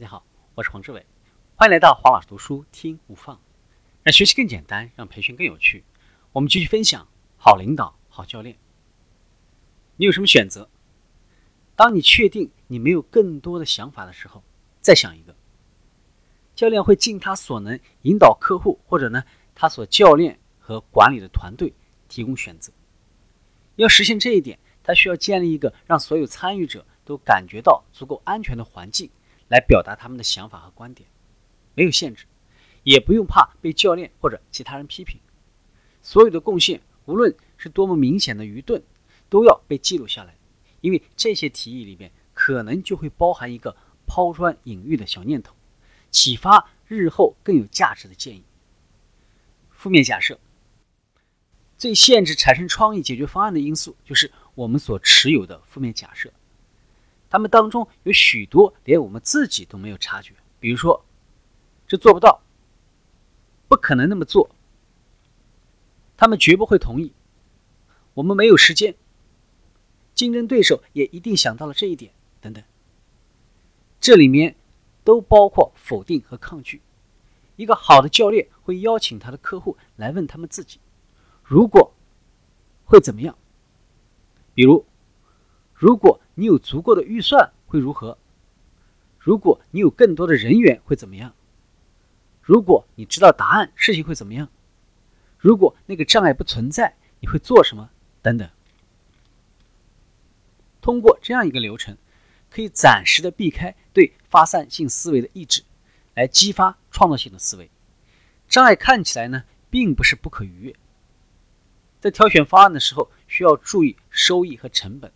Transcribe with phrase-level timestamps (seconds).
[0.00, 0.24] 大家好，
[0.54, 1.04] 我是黄志伟，
[1.56, 3.38] 欢迎来到黄老师读书听无放，
[4.02, 5.84] 让学习更简单，让培训更有趣。
[6.32, 8.56] 我们继续分享好领导、好教练。
[9.96, 10.70] 你有什么选择？
[11.76, 14.42] 当你确定你没有更多的想法的时候，
[14.80, 15.36] 再想一个。
[16.54, 19.22] 教练会尽他所能引导客户，或者呢，
[19.54, 21.74] 他所教练和管理的团队
[22.08, 22.72] 提供选择。
[23.76, 29.10] 要实现这一点，他需要建立一个让所有参与者都感觉到足够安全的环境。
[29.50, 31.08] 来表达他们的想法和观点，
[31.74, 32.24] 没有限制，
[32.84, 35.20] 也不用怕被教练或者其他人批评。
[36.00, 38.80] 所有的贡献，无论是多么明显的愚钝，
[39.28, 40.36] 都要被记录下来，
[40.80, 45.52] 因为这些提议里面可能就会包含一个抛砖引玉的小念头，
[46.10, 48.44] 启发日后更有价值的建议。
[49.70, 50.38] 负面假设，
[51.76, 56.32] 最限制产生创意解决方案的因素，就是我们所持有的负面假设。
[57.30, 61.04] 他们当中有许多连我们自己都没有察觉，比如说，
[61.86, 62.42] 这做不到，
[63.68, 64.50] 不可能那么做，
[66.16, 67.12] 他们绝不会同意，
[68.14, 68.96] 我们没有时间，
[70.12, 72.64] 竞争对手也一定想到了这一点，等等。
[74.00, 74.56] 这里面
[75.04, 76.82] 都包括否定和抗拒。
[77.54, 80.80] 一个好的教练会邀请他的客户来问他们自己：
[81.44, 81.92] 如果
[82.84, 83.38] 会怎么样？
[84.52, 84.84] 比如，
[85.74, 86.20] 如果。
[86.40, 88.16] 你有足够的预算会如何？
[89.18, 91.34] 如果你有更多的人员会怎么样？
[92.40, 94.48] 如果你知道答案，事情会怎么样？
[95.36, 97.90] 如果那个障碍不存在，你会做什么？
[98.22, 98.48] 等等。
[100.80, 101.98] 通过这样一个流程，
[102.48, 105.62] 可以暂时的避开对发散性思维的抑制，
[106.14, 107.70] 来激发创造性的思维。
[108.48, 110.74] 障碍看起来呢，并不是不可逾越。
[112.00, 115.12] 在挑选方案的时候，需要注意收益和成本。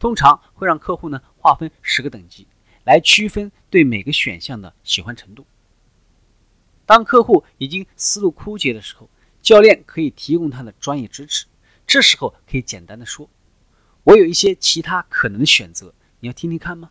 [0.00, 2.48] 通常会让客户呢划分十个等级，
[2.84, 5.46] 来区分对每个选项的喜欢程度。
[6.86, 9.08] 当客户已经思路枯竭的时候，
[9.42, 11.46] 教练可以提供他的专业支持。
[11.86, 13.28] 这时候可以简单的说
[14.04, 16.90] ：“我有一些其他可能的选择，你要听听看吗？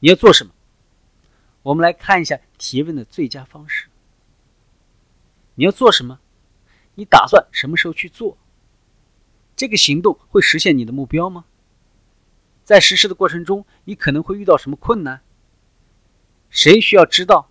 [0.00, 0.52] 你要做什么？
[1.62, 3.86] 我们来看一下提问的最佳方式。
[5.54, 6.18] 你要做什么？
[6.96, 8.36] 你打算什么时候去做？”
[9.60, 11.44] 这个行动会实现你的目标吗？
[12.64, 15.20] 在实施的过程中，你可能会遇到什么困难？
[16.48, 17.50] 谁需要知道？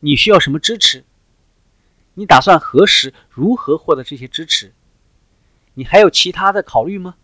[0.00, 1.04] 你需要什么支持？
[2.14, 4.74] 你打算何时、如何获得这些支持？
[5.74, 7.14] 你还有其他的考虑吗？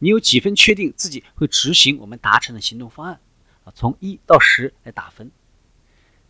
[0.00, 3.20] 你有几分确定自己会执行我们达成的行动方案？
[3.62, 5.30] 啊，从一到十来打分。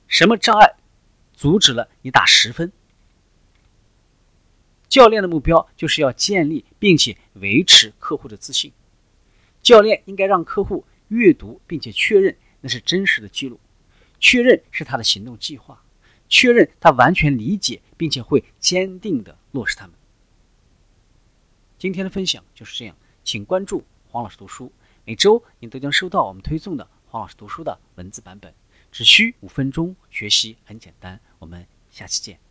[0.09, 0.75] 什么障碍
[1.33, 2.71] 阻止了你打十分？
[4.89, 8.73] 教练的目标就是要建立并且维持客户的自信。
[9.63, 13.59] 教练应该让客户阅读并且确认那是真实的记录，
[14.21, 15.83] 确认是他的行动计划，
[16.29, 19.97] 确认他完全理解并且会坚定的落实他们。
[21.79, 24.73] 今天的分享就是这样，请关注黄老师读书，
[25.05, 28.55] 每周您都将收到我们推送的黄老师读书的文字版本，
[28.91, 31.21] 只需五分钟，学习很简单。
[31.39, 32.46] 我们下期见。